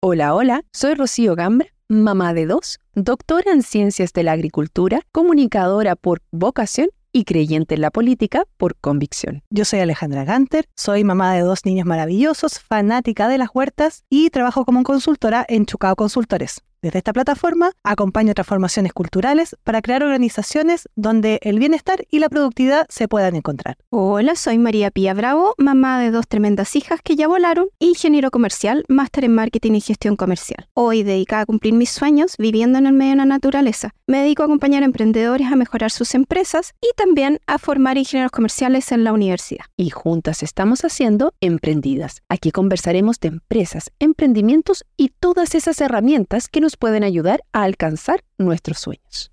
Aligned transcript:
Hola, 0.00 0.32
hola, 0.32 0.62
soy 0.72 0.94
Rocío 0.94 1.34
Gambra, 1.34 1.74
mamá 1.88 2.32
de 2.32 2.46
dos, 2.46 2.78
doctora 2.94 3.50
en 3.50 3.64
ciencias 3.64 4.12
de 4.12 4.22
la 4.22 4.30
agricultura, 4.30 5.02
comunicadora 5.10 5.96
por 5.96 6.22
vocación 6.30 6.90
y 7.10 7.24
creyente 7.24 7.74
en 7.74 7.80
la 7.80 7.90
política 7.90 8.44
por 8.58 8.76
convicción. 8.76 9.42
Yo 9.50 9.64
soy 9.64 9.80
Alejandra 9.80 10.22
Ganter, 10.22 10.66
soy 10.76 11.02
mamá 11.02 11.34
de 11.34 11.40
dos 11.40 11.64
niños 11.64 11.84
maravillosos, 11.84 12.60
fanática 12.60 13.26
de 13.26 13.38
las 13.38 13.48
huertas 13.52 14.04
y 14.08 14.30
trabajo 14.30 14.64
como 14.64 14.84
consultora 14.84 15.44
en 15.48 15.66
Chucao 15.66 15.96
Consultores. 15.96 16.62
Desde 16.80 16.98
esta 16.98 17.12
plataforma 17.12 17.72
acompaño 17.82 18.34
transformaciones 18.34 18.92
culturales 18.92 19.56
para 19.64 19.82
crear 19.82 20.04
organizaciones 20.04 20.88
donde 20.94 21.40
el 21.42 21.58
bienestar 21.58 22.04
y 22.08 22.20
la 22.20 22.28
productividad 22.28 22.86
se 22.88 23.08
puedan 23.08 23.34
encontrar. 23.34 23.76
Hola, 23.90 24.36
soy 24.36 24.58
María 24.58 24.92
Pía 24.92 25.12
Bravo, 25.12 25.54
mamá 25.58 25.98
de 25.98 26.12
dos 26.12 26.28
tremendas 26.28 26.76
hijas 26.76 27.00
que 27.02 27.16
ya 27.16 27.26
volaron, 27.26 27.66
ingeniero 27.80 28.30
comercial, 28.30 28.84
máster 28.86 29.24
en 29.24 29.34
marketing 29.34 29.72
y 29.72 29.80
gestión 29.80 30.14
comercial. 30.14 30.68
Hoy 30.74 31.02
dedicada 31.02 31.42
a 31.42 31.46
cumplir 31.46 31.74
mis 31.74 31.90
sueños 31.90 32.36
viviendo 32.38 32.78
en 32.78 32.86
el 32.86 32.92
medio 32.92 33.10
de 33.12 33.16
la 33.16 33.24
naturaleza. 33.24 33.90
Me 34.06 34.20
dedico 34.20 34.42
a 34.42 34.46
acompañar 34.46 34.84
a 34.84 34.86
emprendedores 34.86 35.48
a 35.50 35.56
mejorar 35.56 35.90
sus 35.90 36.14
empresas 36.14 36.74
y 36.80 36.94
también 36.96 37.40
a 37.48 37.58
formar 37.58 37.98
ingenieros 37.98 38.30
comerciales 38.30 38.92
en 38.92 39.02
la 39.02 39.12
universidad. 39.12 39.64
Y 39.76 39.90
juntas 39.90 40.44
estamos 40.44 40.84
haciendo 40.84 41.34
Emprendidas. 41.40 42.22
Aquí 42.28 42.52
conversaremos 42.52 43.18
de 43.18 43.28
empresas, 43.28 43.90
emprendimientos 43.98 44.84
y 44.96 45.08
todas 45.08 45.56
esas 45.56 45.80
herramientas 45.80 46.46
que 46.48 46.60
nos 46.60 46.67
pueden 46.76 47.04
ayudar 47.04 47.42
a 47.52 47.62
alcanzar 47.62 48.22
nuestros 48.36 48.78
sueños. 48.78 49.32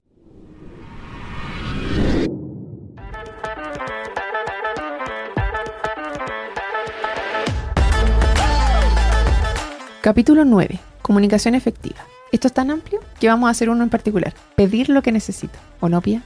Capítulo 10.02 10.46
9. 10.46 10.80
Comunicación 11.02 11.56
efectiva. 11.56 11.98
Esto 12.32 12.48
es 12.48 12.54
tan 12.54 12.70
amplio 12.70 13.00
que 13.20 13.28
vamos 13.28 13.48
a 13.48 13.52
hacer 13.52 13.72
uno 13.72 13.84
en 13.84 13.90
particular. 13.90 14.36
Pedir 14.56 14.90
lo 14.90 15.02
que 15.02 15.12
necesito. 15.12 15.58
¿O 15.80 15.90
no, 15.90 16.00
Pia? 16.00 16.22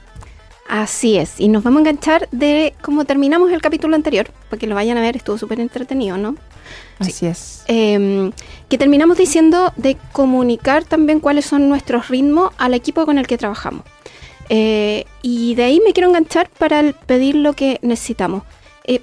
Así 0.68 1.16
es. 1.16 1.40
Y 1.40 1.48
nos 1.48 1.62
vamos 1.62 1.78
a 1.78 1.80
enganchar 1.80 2.28
de 2.30 2.74
cómo 2.82 3.04
terminamos 3.04 3.50
el 3.52 3.62
capítulo 3.62 3.96
anterior, 3.96 4.28
para 4.50 4.60
que 4.60 4.66
lo 4.66 4.74
vayan 4.74 4.98
a 4.98 5.00
ver. 5.00 5.16
Estuvo 5.16 5.38
súper 5.38 5.60
entretenido, 5.60 6.18
¿no? 6.18 6.36
Así 6.98 7.26
es. 7.26 7.64
Em, 7.66 8.32
que 8.68 8.78
terminamos 8.78 9.16
diciendo 9.16 9.72
de 9.76 9.96
comunicar 10.12 10.84
también 10.84 11.20
cuáles 11.20 11.46
son 11.46 11.68
nuestros 11.68 12.08
ritmos 12.08 12.52
al 12.58 12.74
equipo 12.74 13.06
con 13.06 13.18
el 13.18 13.26
que 13.26 13.38
trabajamos. 13.38 13.84
Eh, 14.48 15.04
y 15.22 15.54
de 15.54 15.64
ahí 15.64 15.80
me 15.84 15.92
quiero 15.92 16.08
enganchar 16.08 16.50
para 16.50 16.92
pedir 16.92 17.36
lo 17.36 17.52
que 17.52 17.78
necesitamos. 17.82 18.42
Eh, 18.84 19.00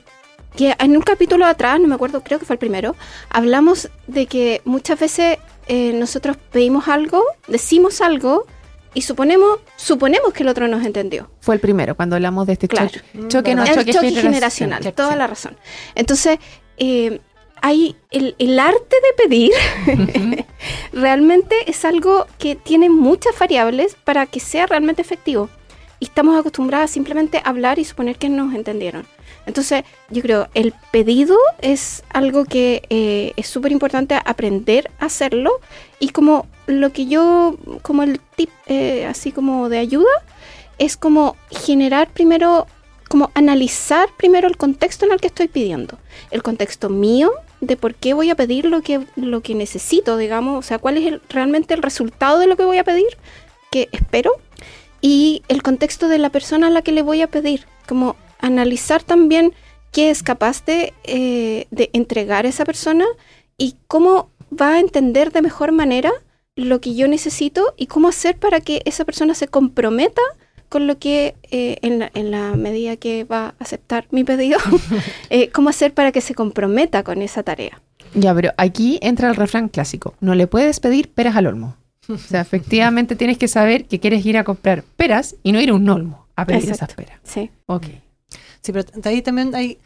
que 0.56 0.76
en 0.80 0.98
un 0.98 1.02
capítulo 1.02 1.46
atrás, 1.46 1.80
no 1.80 1.88
me 1.88 1.96
acuerdo, 1.96 2.22
creo 2.22 2.40
que 2.40 2.46
fue 2.46 2.56
el 2.56 2.60
primero, 2.60 2.96
hablamos 3.30 3.90
de 4.08 4.26
que 4.26 4.62
muchas 4.66 5.00
veces 5.00 5.38
eh, 5.68 5.94
nosotros 5.94 6.36
pedimos 6.52 6.88
algo, 6.88 7.24
decimos 7.48 8.02
algo 8.02 8.46
y 8.94 9.04
suponemos, 9.04 9.60
suponemos 9.76 10.34
que 10.34 10.44
el 10.44 10.50
otro 10.50 10.68
nos 10.68 10.86
entendió. 10.86 11.30
Fue 11.40 11.56
el 11.56 11.62
primero, 11.62 11.96
cuando 11.96 12.16
hablamos 12.16 12.48
de 12.48 12.54
este 12.54 12.68
choque, 12.68 13.02
choque, 13.28 13.56
no, 13.56 13.66
choque, 13.66 14.12
generacional. 14.12 14.94
Toda 14.94 15.16
la 15.16 15.28
razón. 15.28 15.56
Entonces, 15.94 16.40
hay 17.62 17.96
el, 18.12 18.60
arte 18.60 18.96
de 18.96 19.24
pedir 19.24 19.52
realmente 20.94 21.56
es 21.70 21.86
algo 21.86 22.28
que 22.38 22.56
tiene 22.56 22.90
muchas 22.90 23.38
variables 23.38 23.96
para 24.04 24.26
que 24.26 24.40
sea 24.40 24.66
realmente 24.66 25.02
efectivo. 25.02 25.50
Y 26.00 26.06
estamos 26.06 26.40
acostumbrados 26.40 26.92
a 26.92 26.94
simplemente 26.94 27.42
hablar 27.44 27.80
y 27.80 27.86
suponer 27.86 28.18
que 28.18 28.30
nos 28.30 28.54
entendieron. 28.54 29.08
Entonces, 29.48 29.84
yo 30.10 30.22
creo, 30.22 30.48
el 30.54 30.74
pedido 30.92 31.38
es 31.62 32.04
algo 32.10 32.46
que 32.46 32.84
eh, 32.90 33.34
es 33.38 33.48
súper 33.48 33.72
importante 33.72 34.14
aprender 34.14 34.92
a 35.00 35.06
hacerlo. 35.06 35.60
Y 36.00 36.10
como 36.10 36.46
lo 36.68 36.92
que 36.92 37.08
yo, 37.08 37.56
como 37.82 38.04
el 38.04 38.20
tip, 38.36 38.50
eh, 38.68 39.06
así 39.06 39.32
como 39.32 39.70
de 39.70 39.80
ayuda, 39.80 40.12
es 40.78 40.98
como 40.98 41.38
generar 41.50 42.10
primero, 42.10 42.68
como 43.08 43.32
analizar 43.34 44.10
primero 44.18 44.48
el 44.48 44.58
contexto 44.58 45.06
en 45.06 45.14
el 45.14 45.22
que 45.22 45.28
estoy 45.28 45.48
pidiendo. 45.48 45.98
El 46.30 46.44
contexto 46.44 46.90
mío, 46.90 47.32
de 47.62 47.78
por 47.78 47.96
qué 47.96 48.14
voy 48.14 48.30
a 48.30 48.36
pedir 48.36 48.66
lo 48.66 48.82
que, 48.82 49.06
lo 49.16 49.42
que 49.42 49.56
necesito, 49.56 50.18
digamos, 50.18 50.58
o 50.58 50.62
sea, 50.62 50.80
cuál 50.80 50.98
es 50.98 51.20
realmente 51.30 51.74
el 51.74 51.82
resultado 51.82 52.40
de 52.40 52.48
lo 52.48 52.56
que 52.58 52.66
voy 52.66 52.78
a 52.78 52.84
pedir, 52.84 53.08
que 53.72 53.90
espero, 53.92 54.32
y 55.02 55.44
el 55.48 55.64
contexto 55.64 56.08
de 56.08 56.18
la 56.18 56.30
persona 56.30 56.68
a 56.68 56.72
la 56.72 56.82
que 56.82 56.92
le 56.92 57.02
voy 57.02 57.22
a 57.22 57.28
pedir, 57.28 57.66
como 57.88 58.16
analizar 58.40 59.04
también 59.04 59.54
qué 59.92 60.10
es 60.10 60.24
capaz 60.24 60.66
de, 60.66 60.94
eh, 61.04 61.68
de 61.72 61.90
entregar 61.94 62.46
a 62.46 62.50
esa 62.50 62.66
persona 62.66 63.06
y 63.58 63.76
cómo 63.88 64.30
va 64.50 64.74
a 64.74 64.80
entender 64.80 65.32
de 65.32 65.42
mejor 65.42 65.72
manera 65.72 66.12
lo 66.56 66.82
que 66.82 66.96
yo 66.96 67.08
necesito 67.08 67.74
y 67.78 67.88
cómo 67.88 68.08
hacer 68.08 68.38
para 68.38 68.62
que 68.62 68.82
esa 68.86 69.06
persona 69.06 69.36
se 69.36 69.48
comprometa 69.48 70.22
con 70.70 70.88
lo 70.88 70.98
que 70.98 71.36
eh, 71.52 71.78
en, 71.82 72.00
la, 72.00 72.12
en, 72.14 72.32
la, 72.32 72.56
medida 72.56 72.98
que 72.98 73.24
va 73.24 73.48
a 73.48 73.56
aceptar 73.60 74.08
mi 74.12 74.24
pedido, 74.24 74.60
eh, 75.30 75.50
cómo 75.50 75.70
hacer 75.70 75.94
para 75.94 76.12
que 76.12 76.22
se 76.22 76.36
comprometa 76.36 77.04
con 77.04 77.22
esa 77.22 77.44
tarea. 77.44 77.82
Ya, 78.14 78.34
pero 78.34 78.52
aquí 78.58 79.00
entra 79.02 79.30
el 79.30 79.36
refrán 79.36 79.70
clásico. 79.70 80.14
No 80.20 80.36
le 80.36 80.48
puedes 80.48 80.80
pedir 80.80 81.10
peras 81.10 81.36
al 81.36 81.48
olmo. 81.48 81.76
O 82.10 82.18
sea, 82.18 82.42
efectivamente 82.42 83.16
tienes 83.16 83.38
que 83.38 83.48
saber 83.48 83.86
que 83.86 84.00
quieres 84.00 84.26
ir 84.26 84.38
a 84.38 84.44
comprar 84.44 84.84
peras 84.96 85.36
y 85.44 85.52
no 85.52 85.62
ir 85.62 85.70
a 85.70 85.74
un 85.74 85.88
olmo 85.90 86.28
a 86.36 86.46
pedir 86.46 86.72
esas 86.72 86.94
peras. 86.94 87.20
Sí. 87.24 87.50
Ok. 87.66 87.86
Sí, 88.62 88.72
pero 88.72 88.86
ahí 89.06 89.22
también 89.22 89.56
hay, 89.56 89.78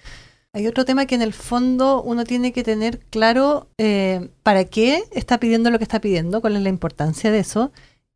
hay 0.54 0.68
otro 0.68 0.86
tema 0.86 1.06
que 1.06 1.16
en 1.16 1.22
el 1.22 1.34
fondo 1.34 2.02
uno 2.02 2.24
tiene 2.24 2.52
que 2.52 2.64
tener 2.64 3.00
claro 3.10 3.68
eh, 3.78 4.30
para 4.44 4.66
qué 4.66 5.04
está 5.12 5.40
pidiendo 5.40 5.70
lo 5.70 5.78
que 5.78 5.84
está 5.84 6.02
pidiendo, 6.02 6.42
cuál 6.42 6.56
es 6.56 6.64
la 6.64 6.70
importancia 6.70 7.32
de 7.32 7.40
eso 7.40 7.72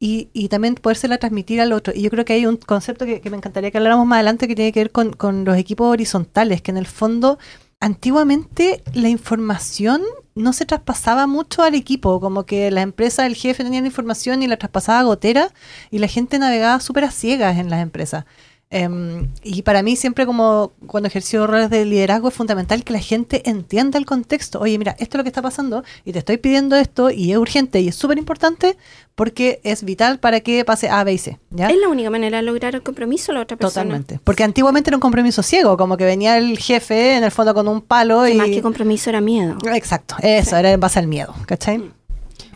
y, 0.06 0.30
y, 0.34 0.50
también 0.50 0.76
podérsela 0.76 1.18
transmitir 1.18 1.60
al 1.62 1.74
otro. 1.74 1.92
Y 1.96 2.04
yo 2.04 2.12
creo 2.12 2.26
que 2.26 2.34
hay 2.34 2.46
un 2.46 2.58
concepto 2.58 3.06
que, 3.08 3.28
me 3.32 3.38
encantaría 3.38 3.72
que 3.72 3.78
habláramos 3.78 4.06
más 4.06 4.18
adelante 4.18 4.48
que 4.48 4.56
tiene 4.56 4.72
que 4.72 4.82
ver 4.82 4.92
con, 4.92 5.14
con, 5.14 5.46
los 5.46 5.58
equipos 5.58 5.88
horizontales, 5.88 6.62
que 6.62 6.70
en 6.70 6.78
el 6.78 6.86
fondo 6.86 7.40
antiguamente 7.80 8.84
la 8.94 9.10
información 9.10 10.04
no 10.36 10.54
se 10.54 10.68
traspasaba 10.68 11.26
mucho 11.26 11.64
al 11.64 11.74
equipo, 11.74 12.20
como 12.20 12.46
que 12.46 12.70
la 12.70 12.84
empresa, 12.84 13.26
el 13.26 13.36
jefe 13.36 13.64
tenía 13.64 13.82
la 13.82 13.88
información 13.88 14.44
y 14.44 14.48
la 14.48 14.58
traspasaba 14.58 15.02
gotera 15.02 15.52
y 15.90 15.98
la 15.98 16.08
gente 16.08 16.38
navegaba 16.38 16.80
súper 16.82 17.06
a 17.06 17.12
ciegas 17.12 17.58
en 17.58 17.72
las 17.72 17.82
empresas. 17.82 18.26
Em, 18.72 19.30
y 19.44 19.62
para 19.62 19.84
mí 19.84 19.96
siempre 19.96 20.26
como 20.26 20.72
cuando 20.88 21.08
ejerció 21.08 21.46
roles 21.46 21.70
de 21.70 21.86
liderazgo 21.86 22.30
es 22.30 22.34
fundamental 22.34 22.84
que 22.84 22.94
la 22.94 23.00
gente 23.00 23.48
entienda 23.48 24.00
el 24.00 24.06
contexto. 24.06 24.59
Oye, 24.59 24.78
mira, 24.80 24.96
esto 25.00 25.16
es 25.16 25.20
lo 25.20 25.24
que 25.24 25.30
está 25.30 25.44
pasando 25.44 25.84
y 26.03 26.14
te 26.14 26.20
estoy 26.20 26.38
pidiendo 26.38 26.75
esto 26.75 27.12
y 27.12 27.31
es 27.31 27.38
urgente 27.38 27.80
y 27.80 27.90
es 27.90 27.96
súper 27.96 28.18
importante 28.18 28.75
porque 29.14 29.62
es 29.64 29.84
vital 29.84 30.20
para 30.20 30.40
que 30.40 30.66
pase 30.66 30.90
A, 30.90 31.04
B 31.04 31.14
y 31.14 31.18
C. 31.20 31.40
¿ya? 31.52 31.70
Es 31.70 31.78
la 31.78 31.90
única 31.90 32.09
manera 32.09 32.38
de 32.38 32.44
lograr 32.44 32.74
el 32.74 32.81
compromiso 32.81 33.31
la 33.34 33.42
otra 33.42 33.56
persona. 33.56 33.84
Totalmente. 33.84 34.20
Porque 34.24 34.44
antiguamente 34.44 34.90
era 34.90 34.98
un 34.98 35.02
compromiso 35.02 35.44
ciego, 35.44 35.78
como 35.78 35.96
que 35.96 36.06
venía 36.06 36.38
el 36.38 36.58
jefe 36.58 37.16
en 37.18 37.24
el 37.24 37.31
fondo 37.31 37.54
con 37.54 37.68
un 37.68 37.81
palo 37.81 38.28
y... 38.28 38.34
Más 38.34 38.48
que 38.48 38.64
compromiso 38.64 39.09
era 39.12 39.22
miedo. 39.22 39.58
Exacto, 39.74 40.16
eso, 40.22 40.58
era 40.58 40.72
en 40.72 40.80
base 40.80 40.98
al 41.00 41.08
miedo, 41.08 41.36
¿cachai? 41.46 41.84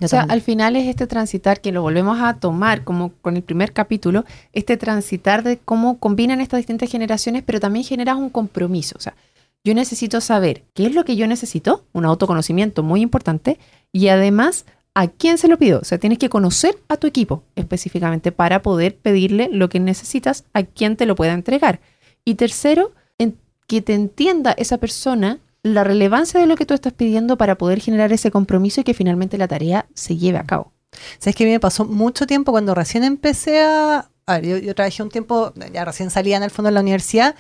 O 0.01 0.07
sea, 0.07 0.21
al 0.21 0.41
final 0.41 0.75
es 0.75 0.87
este 0.87 1.07
transitar 1.07 1.61
que 1.61 1.71
lo 1.71 1.81
volvemos 1.81 2.19
a 2.21 2.35
tomar 2.35 2.83
como 2.83 3.11
con 3.21 3.35
el 3.35 3.43
primer 3.43 3.73
capítulo, 3.73 4.25
este 4.53 4.77
transitar 4.77 5.43
de 5.43 5.57
cómo 5.57 5.99
combinan 5.99 6.41
estas 6.41 6.59
distintas 6.59 6.89
generaciones, 6.89 7.43
pero 7.45 7.59
también 7.59 7.85
generas 7.85 8.15
un 8.15 8.29
compromiso. 8.29 8.95
O 8.97 9.01
sea, 9.01 9.15
yo 9.63 9.73
necesito 9.73 10.21
saber 10.21 10.63
qué 10.73 10.85
es 10.85 10.95
lo 10.95 11.03
que 11.03 11.15
yo 11.15 11.27
necesito, 11.27 11.83
un 11.91 12.05
autoconocimiento 12.05 12.81
muy 12.81 13.01
importante, 13.01 13.59
y 13.91 14.07
además 14.07 14.65
a 14.93 15.07
quién 15.07 15.37
se 15.37 15.47
lo 15.47 15.57
pido. 15.57 15.79
O 15.79 15.85
sea, 15.85 15.97
tienes 15.97 16.17
que 16.17 16.29
conocer 16.29 16.77
a 16.87 16.97
tu 16.97 17.07
equipo 17.07 17.43
específicamente 17.55 18.31
para 18.31 18.61
poder 18.61 18.97
pedirle 18.97 19.49
lo 19.51 19.69
que 19.69 19.79
necesitas 19.79 20.45
a 20.53 20.63
quien 20.63 20.95
te 20.95 21.05
lo 21.05 21.15
pueda 21.15 21.33
entregar. 21.33 21.79
Y 22.25 22.35
tercero, 22.35 22.93
en 23.17 23.37
que 23.67 23.81
te 23.81 23.93
entienda 23.93 24.51
esa 24.51 24.77
persona 24.77 25.39
la 25.63 25.83
relevancia 25.83 26.39
de 26.39 26.45
lo 26.45 26.55
que 26.55 26.65
tú 26.65 26.73
estás 26.73 26.93
pidiendo 26.93 27.37
para 27.37 27.57
poder 27.57 27.79
generar 27.79 28.13
ese 28.13 28.31
compromiso 28.31 28.81
y 28.81 28.83
que 28.83 28.93
finalmente 28.93 29.37
la 29.37 29.47
tarea 29.47 29.87
se 29.93 30.17
lleve 30.17 30.37
a 30.37 30.43
cabo. 30.43 30.71
Sabes 31.19 31.35
que 31.35 31.43
a 31.43 31.47
mí 31.47 31.51
me 31.51 31.59
pasó 31.59 31.85
mucho 31.85 32.25
tiempo 32.25 32.51
cuando 32.51 32.73
recién 32.73 33.03
empecé 33.03 33.61
a. 33.61 34.09
a 34.25 34.39
ver, 34.39 34.63
yo, 34.63 34.75
trabajé 34.75 35.03
un 35.03 35.09
tiempo, 35.09 35.53
ya 35.71 35.85
recién 35.85 36.09
salía 36.09 36.37
en 36.37 36.43
el 36.43 36.51
fondo 36.51 36.67
de 36.67 36.73
la 36.73 36.81
universidad, 36.81 37.35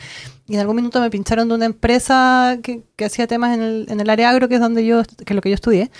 y 0.47 0.55
en 0.55 0.59
algún 0.59 0.75
minuto 0.75 0.99
me 0.99 1.09
pincharon 1.09 1.47
de 1.47 1.55
una 1.55 1.65
empresa 1.65 2.59
que, 2.61 2.83
que 2.95 3.05
hacía 3.05 3.27
temas 3.27 3.55
en 3.55 3.63
el, 3.63 3.85
en 3.89 3.99
el 3.99 4.09
área 4.09 4.29
agro, 4.29 4.49
que 4.49 4.55
es 4.55 4.61
donde 4.61 4.85
yo, 4.85 5.03
que 5.03 5.33
es 5.33 5.35
lo 5.35 5.41
que 5.41 5.49
yo 5.49 5.55
estudié. 5.55 5.91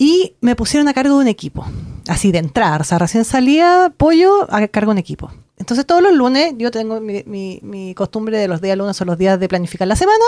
Y 0.00 0.36
me 0.40 0.54
pusieron 0.54 0.86
a 0.86 0.94
cargo 0.94 1.16
de 1.16 1.22
un 1.22 1.28
equipo, 1.28 1.66
así 2.06 2.30
de 2.30 2.38
entrar, 2.38 2.80
o 2.80 2.84
sea, 2.84 2.98
recién 2.98 3.24
salía 3.24 3.92
pollo 3.96 4.46
a 4.48 4.68
cargo 4.68 4.92
de 4.92 4.94
un 4.94 4.98
equipo. 4.98 5.32
Entonces 5.56 5.84
todos 5.84 6.00
los 6.00 6.14
lunes 6.14 6.54
yo 6.56 6.70
tengo 6.70 7.00
mi, 7.00 7.24
mi, 7.26 7.58
mi 7.64 7.94
costumbre 7.94 8.38
de 8.38 8.46
los 8.46 8.60
días 8.60 8.78
lunes 8.78 8.96
son 8.96 9.08
los 9.08 9.18
días 9.18 9.40
de 9.40 9.48
planificar 9.48 9.88
la 9.88 9.96
semana 9.96 10.24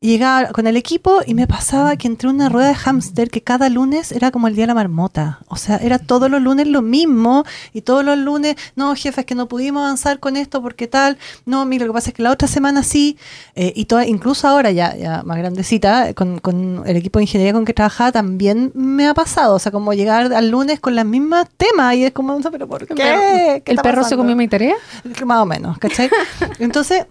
llegaba 0.00 0.48
con 0.48 0.66
el 0.66 0.78
equipo 0.78 1.20
y 1.26 1.34
me 1.34 1.46
pasaba 1.46 1.96
que 1.96 2.08
entré 2.08 2.30
una 2.30 2.48
rueda 2.48 2.68
de 2.68 2.74
hámster 2.74 3.28
que 3.28 3.42
cada 3.42 3.68
lunes 3.68 4.12
era 4.12 4.30
como 4.30 4.48
el 4.48 4.54
día 4.54 4.62
de 4.62 4.68
la 4.68 4.74
marmota. 4.74 5.40
O 5.48 5.56
sea, 5.56 5.76
era 5.76 5.98
todos 5.98 6.30
los 6.30 6.40
lunes 6.40 6.66
lo 6.66 6.80
mismo 6.80 7.44
y 7.74 7.82
todos 7.82 8.02
los 8.02 8.16
lunes, 8.16 8.56
no, 8.76 8.94
jefe, 8.94 9.20
es 9.20 9.26
que 9.26 9.34
no 9.34 9.46
pudimos 9.46 9.82
avanzar 9.82 10.18
con 10.18 10.36
esto 10.36 10.62
porque 10.62 10.86
tal. 10.86 11.18
No, 11.44 11.66
mira, 11.66 11.84
lo 11.84 11.92
que 11.92 11.96
pasa 11.98 12.10
es 12.10 12.14
que 12.14 12.22
la 12.22 12.30
otra 12.30 12.48
semana 12.48 12.82
sí. 12.82 13.18
Eh, 13.54 13.74
y 13.76 13.84
toda, 13.84 14.06
incluso 14.06 14.48
ahora 14.48 14.70
ya, 14.70 14.96
ya 14.96 15.22
más 15.22 15.36
grandecita, 15.36 16.14
con, 16.14 16.38
con 16.38 16.82
el 16.86 16.96
equipo 16.96 17.18
de 17.18 17.24
ingeniería 17.24 17.52
con 17.52 17.66
que 17.66 17.74
trabajaba 17.74 18.10
también 18.10 18.72
me 18.74 19.06
ha 19.06 19.12
pasado. 19.12 19.54
O 19.54 19.58
sea, 19.58 19.70
como 19.70 19.92
llegar 19.92 20.32
al 20.32 20.48
lunes 20.48 20.80
con 20.80 20.94
las 20.94 21.04
mismas 21.04 21.46
temas 21.58 21.94
y 21.96 22.04
es 22.04 22.12
como, 22.12 22.38
no, 22.38 22.50
pero 22.50 22.66
¿por 22.66 22.86
qué? 22.86 23.62
¿El 23.66 23.76
perro 23.76 24.04
se 24.04 24.16
comió 24.16 24.34
mi 24.34 24.48
tarea? 24.48 24.76
Más 25.26 25.42
o 25.42 25.46
menos, 25.46 25.76
¿cachai? 25.78 26.08
Entonces 26.58 27.04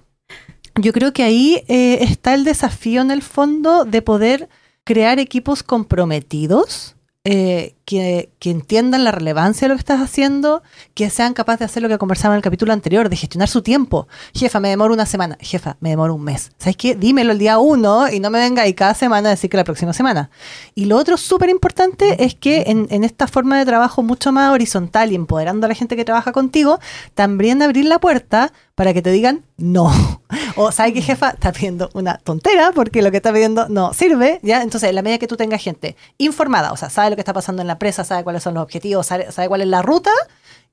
yo 0.82 0.94
creo 0.94 1.14
que 1.14 1.24
ahí 1.24 1.64
eh, 1.68 2.00
está 2.02 2.34
el 2.34 2.44
desafío 2.44 3.02
en 3.02 3.12
el 3.12 3.22
fondo 3.22 3.86
de 3.86 4.02
poder 4.02 4.50
crear 4.84 5.20
equipos 5.20 5.64
comprometidos 5.64 6.96
eh, 7.24 7.76
que, 7.90 8.30
entiendan 8.42 9.04
la 9.04 9.12
relevancia 9.12 9.66
de 9.66 9.70
lo 9.70 9.76
que 9.76 9.80
estás 9.80 10.00
haciendo, 10.00 10.62
que 10.94 11.10
sean 11.10 11.34
capaces 11.34 11.60
de 11.60 11.66
hacer 11.66 11.82
lo 11.82 11.90
que 11.90 11.98
conversaba 11.98 12.36
en 12.36 12.38
el 12.38 12.44
capítulo 12.44 12.72
anterior, 12.72 13.10
de 13.10 13.16
gestionar 13.16 13.50
su 13.50 13.64
tiempo. 13.64 14.08
Jefa, 14.36 14.60
me 14.60 14.70
demoro 14.70 14.94
una 14.94 15.08
semana. 15.08 15.38
Jefa, 15.42 15.76
me 15.80 15.90
demoro 15.90 16.14
un 16.14 16.24
mes. 16.24 16.52
¿Sabes 16.60 16.78
qué? 16.78 16.94
Dímelo 16.94 17.32
el 17.32 17.40
día 17.40 17.58
uno 17.58 18.08
y 18.08 18.20
no 18.20 18.30
me 18.30 18.38
venga 18.38 18.62
ahí 18.62 18.76
cada 18.76 18.94
semana 18.94 19.30
a 19.30 19.32
decir 19.32 19.50
que 19.50 19.58
la 19.58 19.64
próxima 19.64 19.94
semana. 19.94 20.30
Y 20.76 20.86
lo 20.86 20.98
otro 20.98 21.18
súper 21.18 21.50
importante 21.50 22.24
es 22.24 22.36
que 22.36 22.66
en, 22.68 23.04
esta 23.04 23.26
forma 23.26 23.58
de 23.58 23.66
trabajo 23.66 24.04
mucho 24.04 24.32
más 24.32 24.52
horizontal 24.52 25.12
y 25.12 25.16
empoderando 25.16 25.66
a 25.66 25.70
la 25.70 25.74
gente 25.74 25.96
que 25.96 26.06
trabaja 26.06 26.32
contigo, 26.32 26.80
también 27.16 27.64
abrir 27.64 27.86
la 27.86 27.98
puerta 27.98 28.54
para 28.76 28.94
que 28.94 29.02
te 29.02 29.12
digan 29.12 29.44
no. 29.58 29.92
O 30.56 30.72
sabes 30.72 30.94
que 30.94 31.02
jefa 31.02 31.32
está 31.32 31.52
pidiendo 31.52 31.90
una 31.94 32.18
tontera 32.18 32.72
porque 32.74 33.02
lo 33.02 33.12
que 33.12 33.18
está 33.18 33.32
pidiendo 33.32 33.68
no 33.70 33.94
sirve, 33.94 34.40
¿ya? 34.44 34.62
Entonces, 34.62 34.90
en 34.90 34.96
la 34.96 35.02
medida 35.02 35.18
que 35.18 35.28
tú 35.28 35.38
tengas 35.38 35.62
gente 35.62 35.96
informada, 36.18 36.72
o 36.72 36.78
sea, 36.78 36.90
sabe 36.90 37.10
lo 37.10 37.16
que 37.16 37.22
está 37.22 37.34
pasando 37.34 37.62
en 37.62 37.68
la 37.68 37.79
empresa, 37.80 38.04
sabe 38.04 38.24
cuáles 38.24 38.44
son 38.44 38.54
los 38.54 38.64
objetivos, 38.64 39.08
sabe, 39.08 39.48
cuál 39.48 39.62
es 39.62 39.68
la 39.68 39.82
ruta, 39.82 40.12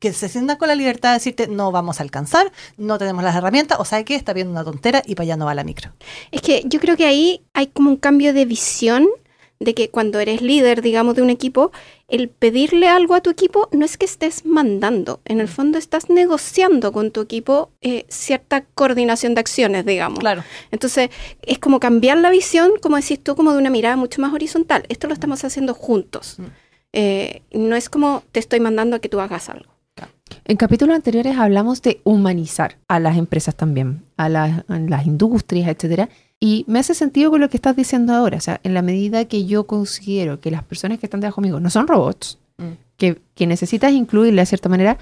que 0.00 0.12
se 0.12 0.28
sienta 0.28 0.58
con 0.58 0.68
la 0.68 0.74
libertad 0.74 1.10
de 1.10 1.14
decirte 1.14 1.46
no 1.46 1.70
vamos 1.70 2.00
a 2.00 2.02
alcanzar, 2.02 2.50
no 2.76 2.98
tenemos 2.98 3.22
las 3.22 3.36
herramientas, 3.36 3.78
o 3.78 3.84
sabe 3.84 4.04
que 4.04 4.16
está 4.16 4.34
pidiendo 4.34 4.50
una 4.52 4.64
tontera 4.64 5.02
y 5.06 5.14
para 5.14 5.24
allá 5.24 5.36
no 5.36 5.46
va 5.46 5.54
la 5.54 5.62
micro. 5.62 5.92
Es 6.32 6.42
que 6.42 6.62
yo 6.66 6.80
creo 6.80 6.96
que 6.96 7.06
ahí 7.06 7.42
hay 7.54 7.68
como 7.68 7.90
un 7.90 7.96
cambio 7.96 8.34
de 8.34 8.44
visión 8.44 9.06
de 9.58 9.74
que 9.74 9.90
cuando 9.90 10.20
eres 10.20 10.42
líder, 10.42 10.82
digamos, 10.82 11.14
de 11.14 11.22
un 11.22 11.30
equipo, 11.30 11.72
el 12.08 12.28
pedirle 12.28 12.88
algo 12.88 13.14
a 13.14 13.20
tu 13.20 13.30
equipo 13.30 13.68
no 13.72 13.84
es 13.84 13.96
que 13.96 14.04
estés 14.04 14.44
mandando, 14.44 15.20
en 15.24 15.40
el 15.40 15.46
mm. 15.46 15.50
fondo 15.50 15.78
estás 15.78 16.10
negociando 16.10 16.92
con 16.92 17.10
tu 17.10 17.22
equipo 17.22 17.70
eh, 17.80 18.04
cierta 18.08 18.64
coordinación 18.74 19.34
de 19.34 19.40
acciones, 19.40 19.86
digamos. 19.86 20.18
Claro. 20.18 20.44
Entonces, 20.70 21.10
es 21.42 21.58
como 21.58 21.80
cambiar 21.80 22.18
la 22.18 22.30
visión, 22.30 22.72
como 22.82 22.96
decís 22.96 23.22
tú, 23.22 23.34
como 23.34 23.52
de 23.52 23.58
una 23.58 23.70
mirada 23.70 23.96
mucho 23.96 24.20
más 24.20 24.32
horizontal. 24.34 24.84
Esto 24.88 25.06
lo 25.06 25.12
mm. 25.12 25.16
estamos 25.16 25.44
haciendo 25.44 25.74
juntos. 25.74 26.38
Mm. 26.38 26.44
Eh, 26.98 27.42
no 27.52 27.76
es 27.76 27.90
como 27.90 28.22
te 28.32 28.40
estoy 28.40 28.58
mandando 28.58 28.96
a 28.96 29.00
que 29.00 29.10
tú 29.10 29.20
hagas 29.20 29.50
algo. 29.50 29.70
En 30.46 30.56
capítulos 30.56 30.96
anteriores 30.96 31.36
hablamos 31.36 31.82
de 31.82 32.00
humanizar 32.04 32.78
a 32.88 32.98
las 33.00 33.18
empresas 33.18 33.54
también, 33.54 34.02
a 34.16 34.30
las, 34.30 34.64
a 34.68 34.78
las 34.78 35.06
industrias, 35.06 35.68
etcétera. 35.68 36.08
Y 36.40 36.64
me 36.68 36.78
hace 36.78 36.94
sentido 36.94 37.30
con 37.30 37.42
lo 37.42 37.50
que 37.50 37.58
estás 37.58 37.76
diciendo 37.76 38.14
ahora. 38.14 38.38
O 38.38 38.40
sea, 38.40 38.60
en 38.62 38.72
la 38.72 38.80
medida 38.80 39.26
que 39.26 39.44
yo 39.44 39.66
considero 39.66 40.40
que 40.40 40.50
las 40.50 40.64
personas 40.64 40.98
que 40.98 41.04
están 41.04 41.20
debajo 41.20 41.36
conmigo 41.36 41.60
no 41.60 41.68
son 41.68 41.86
robots, 41.86 42.38
mm. 42.56 42.72
que, 42.96 43.20
que, 43.34 43.46
necesitas 43.46 43.92
incluirle 43.92 44.40
de 44.40 44.46
cierta 44.46 44.70
manera, 44.70 44.96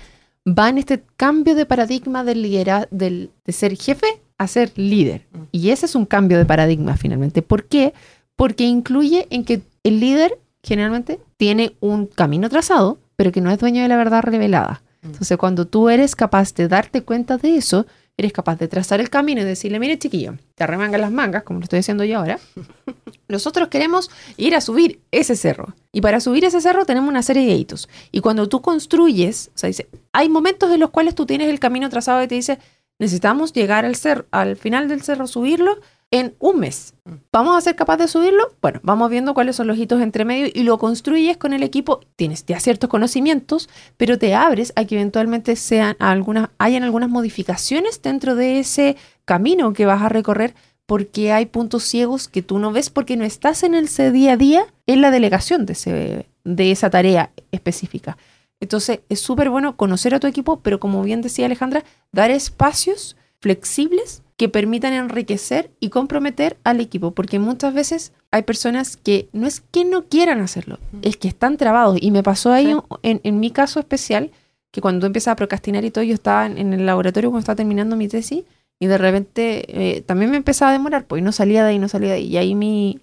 va 0.47 0.69
en 0.69 0.79
este 0.79 1.05
cambio 1.17 1.55
de 1.55 1.65
paradigma 1.65 2.25
del 2.25 2.43
liderazgo, 2.43 2.89
del, 2.91 3.31
de 3.45 3.53
ser 3.53 3.77
jefe 3.77 4.07
a 4.37 4.49
ser 4.49 4.73
líder. 4.75 5.27
Mm. 5.33 5.43
Y 5.53 5.71
ese 5.71 5.87
es 5.87 5.95
un 5.95 6.07
cambio 6.07 6.39
de 6.39 6.45
paradigma 6.45 6.97
finalmente. 6.97 7.43
¿Por 7.43 7.67
qué? 7.67 7.95
Porque 8.35 8.65
incluye 8.65 9.29
en 9.31 9.45
que 9.45 9.63
el 9.85 10.01
líder 10.01 10.39
generalmente 10.65 11.21
tiene 11.37 11.77
un 11.81 12.07
camino 12.07 12.49
trazado, 12.49 12.99
pero 13.17 13.31
que 13.31 13.41
no 13.41 13.51
es 13.51 13.59
dueño 13.59 13.83
de 13.83 13.89
la 13.89 13.97
verdad 13.97 14.23
revelada. 14.23 14.83
Mm. 15.03 15.07
Entonces, 15.07 15.39
cuando 15.39 15.67
tú 15.67 15.89
eres 15.89 16.17
capaz 16.17 16.55
de 16.55 16.67
darte 16.67 17.03
cuenta 17.03 17.37
de 17.37 17.57
eso, 17.57 17.87
eres 18.17 18.33
capaz 18.33 18.57
de 18.57 18.69
trazar 18.69 19.01
el 19.01 19.11
camino 19.11 19.41
y 19.41 19.45
decirle, 19.45 19.79
mire 19.79 19.99
chiquillo, 19.99 20.37
te 20.55 20.65
arremangan 20.65 21.01
las 21.01 21.11
mangas, 21.11 21.43
como 21.43 21.59
lo 21.59 21.65
estoy 21.65 21.81
haciendo 21.81 22.05
yo 22.05 22.19
ahora. 22.19 22.39
Nosotros 23.29 23.69
queremos 23.69 24.11
ir 24.37 24.55
a 24.55 24.61
subir 24.61 25.01
ese 25.11 25.37
cerro. 25.37 25.75
Y 25.93 26.01
para 26.01 26.21
subir 26.21 26.45
ese 26.45 26.61
cerro 26.61 26.85
tenemos 26.85 27.09
una 27.09 27.23
serie 27.23 27.47
de 27.47 27.55
hitos. 27.55 27.89
Y 28.13 28.21
cuando 28.21 28.49
tú 28.49 28.61
construyes, 28.63 29.51
o 29.55 29.59
sea, 29.59 29.69
dice, 29.69 29.89
hay 30.13 30.29
momentos 30.29 30.71
en 30.71 30.81
los 30.81 30.91
cuales 30.91 31.15
tú 31.15 31.27
tienes 31.27 31.49
el 31.49 31.59
camino 31.59 31.89
trazado 31.89 32.23
y 32.23 32.29
te 32.29 32.37
dice, 32.37 32.59
necesitamos 32.99 33.53
llegar 33.53 33.85
al 33.85 33.97
cerro, 33.97 34.27
al 34.31 34.57
final 34.57 34.89
del 34.89 35.03
cerro, 35.03 35.27
subirlo 35.27 35.81
en 36.11 36.35
un 36.39 36.61
mes. 36.61 36.95
¿Vamos 37.33 37.57
a 37.57 37.61
ser 37.61 37.77
capaces 37.77 38.07
de 38.07 38.09
subirlo? 38.09 38.55
Bueno, 38.63 38.81
vamos 38.83 39.11
viendo 39.11 39.35
cuáles 39.35 39.57
son 39.57 39.67
los 39.67 39.77
hitos 39.77 40.01
entre 40.01 40.25
medio 40.25 40.49
y 40.53 40.63
lo 40.63 40.79
construyes 40.79 41.37
con 41.37 41.53
el 41.53 41.63
equipo. 41.63 42.01
Tienes 42.17 42.47
ya 42.47 42.61
ciertos 42.61 42.89
conocimientos, 42.89 43.69
pero 43.97 44.19
te 44.19 44.35
abres 44.35 44.73
a 44.77 44.85
que 44.85 44.95
eventualmente 44.95 45.57
sean 45.57 45.97
algunas, 45.99 46.51
hayan 46.59 46.85
algunas 46.85 47.11
modificaciones 47.11 48.01
dentro 48.01 48.37
de 48.37 48.61
ese 48.61 48.97
camino 49.25 49.73
que 49.73 49.87
vas 49.87 50.03
a 50.03 50.09
recorrer 50.09 50.55
porque 50.87 51.33
hay 51.33 51.47
puntos 51.47 51.85
ciegos 51.85 52.29
que 52.29 52.43
tú 52.43 52.59
no 52.59 52.73
ves 52.73 52.91
porque 52.91 53.17
no 53.17 53.25
estás 53.25 53.63
en 53.63 53.75
el 53.75 53.89
día 54.13 54.33
a 54.33 54.37
día 54.37 54.67
en 54.87 55.01
la 55.01 55.11
delegación 55.11 55.67
de, 55.67 55.73
ese, 55.73 56.29
de 56.45 56.71
esa 56.71 56.91
tarea 56.91 57.31
específica. 57.53 58.17
Entonces 58.61 59.01
es 59.09 59.21
súper 59.21 59.51
bueno 59.51 59.77
conocer 59.77 60.15
a 60.15 60.21
tu 60.21 60.27
equipo, 60.27 60.61
pero 60.61 60.81
como 60.81 61.03
bien 61.03 61.23
decía 61.23 61.47
Alejandra, 61.47 61.85
dar 62.13 62.31
espacios 62.31 63.17
flexibles 63.41 64.23
que 64.37 64.49
permitan 64.49 64.93
enriquecer 64.93 65.71
y 65.79 65.91
comprometer 65.91 66.57
al 66.65 66.81
equipo, 66.81 67.13
porque 67.13 67.39
muchas 67.39 67.73
veces 67.73 68.13
hay 68.33 68.43
personas 68.43 68.97
que 68.97 69.29
no 69.33 69.47
es 69.47 69.61
que 69.61 69.85
no 69.85 70.05
quieran 70.05 70.41
hacerlo, 70.41 70.79
es 71.03 71.17
que 71.17 71.29
están 71.29 71.57
trabados. 71.57 71.99
Y 72.01 72.11
me 72.11 72.23
pasó 72.23 72.53
ahí 72.53 72.75
en, 73.03 73.41
mi 73.41 73.51
caso 73.51 73.79
especial, 73.79 74.33
que 74.73 74.81
cuando 74.81 75.07
empecé 75.07 75.31
a 75.31 75.37
procrastinar 75.37 75.85
y 75.85 75.91
todo, 75.91 76.03
yo 76.03 76.15
estaba 76.15 76.47
en, 76.47 76.73
el 76.73 76.85
laboratorio 76.85 77.31
cuando 77.31 77.41
estaba 77.41 77.57
terminando 77.57 77.95
mi 77.95 78.09
tesis 78.09 78.43
y 78.81 78.87
de 78.87 78.99
repente 78.99 79.65
eh, 79.69 80.01
también 80.01 80.33
me 80.33 80.37
empezaba 80.37 80.71
a 80.71 80.73
demorar, 80.73 81.07
pues 81.07 81.23
no 81.23 81.31
salía 81.31 81.63
de 81.63 81.71
ahí, 81.71 81.79
no 81.79 81.89
salía 81.89 82.11
de 82.11 82.17
ahí. 82.17 82.27
Y 82.27 82.37
ahí 82.37 82.55
mi, 82.57 82.99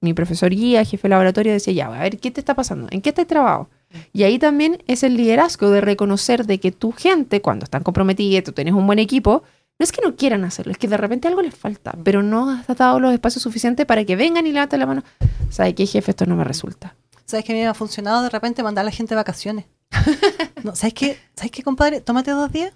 mi 0.00 0.14
profesor 0.14 0.50
guía, 0.50 0.82
jefe 0.84 1.02
de 1.02 1.10
laboratorio, 1.10 1.52
decía, 1.52 1.74
ya, 1.74 1.86
a 1.88 2.02
ver, 2.02 2.18
¿qué 2.18 2.30
te 2.30 2.40
está 2.40 2.54
pasando? 2.54 2.88
¿En 2.90 3.02
qué 3.02 3.10
estás 3.10 3.26
trabado? 3.26 3.68
Y 4.12 4.22
ahí 4.22 4.38
también 4.38 4.82
es 4.86 5.02
el 5.02 5.16
liderazgo 5.16 5.70
de 5.70 5.80
reconocer 5.80 6.46
de 6.46 6.58
que 6.58 6.72
tu 6.72 6.92
gente, 6.92 7.42
cuando 7.42 7.64
están 7.64 7.82
comprometidos, 7.82 8.44
tú 8.44 8.52
tienes 8.52 8.72
un 8.72 8.86
buen 8.86 8.98
equipo, 8.98 9.42
no 9.80 9.84
es 9.84 9.92
que 9.92 10.02
no 10.02 10.14
quieran 10.14 10.44
hacerlo, 10.44 10.72
es 10.72 10.78
que 10.78 10.88
de 10.88 10.98
repente 10.98 11.26
algo 11.26 11.40
les 11.40 11.54
falta, 11.54 11.96
pero 12.04 12.22
no 12.22 12.50
has 12.50 12.66
dado 12.76 13.00
los 13.00 13.14
espacios 13.14 13.42
suficientes 13.42 13.86
para 13.86 14.04
que 14.04 14.14
vengan 14.14 14.46
y 14.46 14.52
levanten 14.52 14.78
la 14.78 14.84
mano. 14.84 15.02
¿Sabes 15.48 15.72
qué, 15.72 15.86
jefe? 15.86 16.10
Esto 16.10 16.26
no 16.26 16.36
me 16.36 16.44
resulta. 16.44 16.94
¿Sabes 17.24 17.46
que 17.46 17.52
a 17.52 17.54
mí 17.54 17.62
me 17.62 17.66
ha 17.66 17.72
funcionado 17.72 18.22
de 18.22 18.28
repente 18.28 18.62
mandar 18.62 18.82
a 18.82 18.84
la 18.84 18.90
gente 18.90 19.14
de 19.14 19.16
vacaciones? 19.16 19.64
no, 20.64 20.76
¿Sabes 20.76 20.92
qué? 20.92 21.18
¿Sabes 21.34 21.50
qué, 21.50 21.62
compadre? 21.62 22.02
Tómate 22.02 22.30
dos 22.30 22.52
días. 22.52 22.74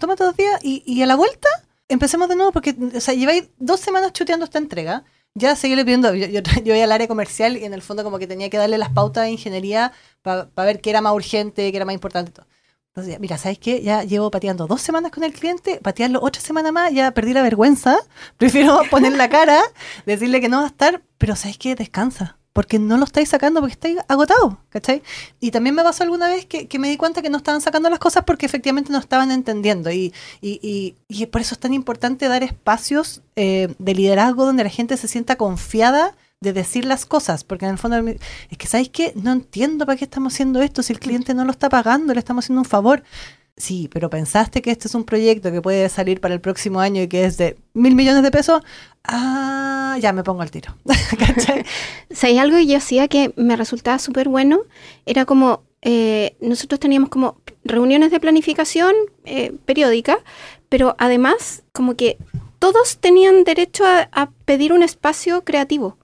tómate 0.00 0.24
dos 0.24 0.34
días 0.38 0.58
y, 0.62 1.02
a 1.02 1.06
la 1.06 1.16
vuelta 1.16 1.50
empecemos 1.86 2.30
de 2.30 2.36
nuevo 2.36 2.50
porque, 2.50 2.74
o 2.96 3.00
sea, 3.00 3.12
lleváis 3.12 3.50
dos 3.58 3.80
semanas 3.80 4.14
chuteando 4.14 4.46
esta 4.46 4.56
entrega. 4.56 5.04
Ya 5.34 5.54
seguí 5.54 5.76
pidiendo, 5.76 6.14
yo, 6.14 6.28
yo, 6.28 6.40
yo, 6.40 6.72
voy 6.72 6.80
al 6.80 6.92
área 6.92 7.08
comercial 7.08 7.58
y 7.58 7.64
en 7.66 7.74
el 7.74 7.82
fondo 7.82 8.04
como 8.04 8.18
que 8.18 8.26
tenía 8.26 8.48
que 8.48 8.56
darle 8.56 8.78
las 8.78 8.88
pautas 8.88 9.24
de 9.24 9.32
ingeniería 9.32 9.92
para 10.22 10.48
ver 10.56 10.80
qué 10.80 10.88
era 10.88 11.02
más 11.02 11.12
urgente, 11.12 11.70
qué 11.70 11.76
era 11.76 11.84
más 11.84 11.94
importante. 11.94 12.32
Todo. 12.32 12.46
Entonces, 12.98 13.20
mira, 13.20 13.38
¿sabes 13.38 13.60
qué? 13.60 13.80
Ya 13.80 14.02
llevo 14.02 14.28
pateando 14.28 14.66
dos 14.66 14.82
semanas 14.82 15.12
con 15.12 15.22
el 15.22 15.32
cliente, 15.32 15.78
patearlo 15.80 16.20
otra 16.20 16.42
semana 16.42 16.72
más, 16.72 16.92
ya 16.92 17.12
perdí 17.12 17.32
la 17.32 17.42
vergüenza. 17.42 17.96
Prefiero 18.38 18.80
poner 18.90 19.12
la 19.12 19.28
cara, 19.28 19.62
decirle 20.04 20.40
que 20.40 20.48
no 20.48 20.58
va 20.58 20.64
a 20.64 20.66
estar, 20.66 21.00
pero 21.16 21.36
¿sabes 21.36 21.58
qué? 21.58 21.76
Descansa. 21.76 22.38
Porque 22.52 22.80
no 22.80 22.96
lo 22.96 23.04
estáis 23.04 23.28
sacando 23.28 23.60
porque 23.60 23.74
estáis 23.74 23.98
agotado, 24.08 24.58
¿cachai? 24.70 25.04
Y 25.38 25.52
también 25.52 25.76
me 25.76 25.84
pasó 25.84 26.02
alguna 26.02 26.26
vez 26.26 26.44
que, 26.46 26.66
me 26.80 26.88
di 26.88 26.96
cuenta 26.96 27.22
que 27.22 27.30
no 27.30 27.36
estaban 27.36 27.60
sacando 27.60 27.88
las 27.88 28.00
cosas 28.00 28.24
porque 28.24 28.46
efectivamente 28.46 28.90
no 28.90 28.98
estaban 28.98 29.30
entendiendo. 29.30 29.92
Y, 29.92 30.12
y, 30.40 30.96
y, 31.06 31.26
por 31.26 31.40
eso 31.40 31.54
es 31.54 31.60
tan 31.60 31.72
importante 31.72 32.26
dar 32.26 32.42
espacios 32.42 33.22
eh, 33.36 33.72
de 33.78 33.94
liderazgo 33.94 34.44
donde 34.44 34.64
la 34.64 34.70
gente 34.70 34.96
se 34.96 35.06
sienta 35.06 35.36
confiada 35.36 36.16
de 36.40 36.52
decir 36.52 36.84
las 36.84 37.04
cosas, 37.04 37.42
porque 37.44 37.64
en 37.64 37.72
el 37.72 37.78
fondo 37.78 37.98
es 37.98 38.58
que, 38.58 38.66
¿sabéis 38.66 38.90
qué? 38.90 39.12
No 39.16 39.32
entiendo 39.32 39.86
para 39.86 39.98
qué 39.98 40.04
estamos 40.04 40.34
haciendo 40.34 40.62
esto, 40.62 40.82
si 40.82 40.92
el 40.92 41.00
cliente 41.00 41.34
no 41.34 41.44
lo 41.44 41.50
está 41.50 41.68
pagando, 41.68 42.14
le 42.14 42.20
estamos 42.20 42.44
haciendo 42.44 42.60
un 42.60 42.64
favor. 42.64 43.02
Sí, 43.56 43.90
pero 43.92 44.08
pensaste 44.08 44.62
que 44.62 44.70
este 44.70 44.86
es 44.86 44.94
un 44.94 45.02
proyecto 45.02 45.50
que 45.50 45.60
puede 45.60 45.88
salir 45.88 46.20
para 46.20 46.32
el 46.32 46.40
próximo 46.40 46.78
año 46.78 47.02
y 47.02 47.08
que 47.08 47.24
es 47.24 47.38
de 47.38 47.56
mil 47.74 47.96
millones 47.96 48.22
de 48.22 48.30
pesos. 48.30 48.62
Ah, 49.02 49.98
ya 50.00 50.12
me 50.12 50.22
pongo 50.22 50.42
al 50.42 50.52
tiro. 50.52 50.76
si 52.10 52.38
algo 52.38 52.56
que 52.56 52.66
yo 52.66 52.76
hacía 52.76 53.08
que 53.08 53.32
me 53.34 53.56
resultaba 53.56 53.98
súper 53.98 54.28
bueno, 54.28 54.60
era 55.06 55.24
como 55.24 55.64
eh, 55.82 56.36
nosotros 56.40 56.78
teníamos 56.78 57.08
como 57.08 57.40
reuniones 57.64 58.12
de 58.12 58.20
planificación 58.20 58.94
eh, 59.24 59.52
periódica, 59.64 60.18
pero 60.68 60.94
además 60.96 61.64
como 61.72 61.96
que 61.96 62.16
todos 62.60 62.98
tenían 62.98 63.42
derecho 63.42 63.84
a 63.86 64.30
pedir 64.44 64.72
un 64.72 64.84
espacio 64.84 65.42
creativo. 65.42 65.97